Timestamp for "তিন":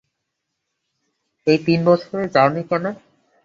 1.65-1.79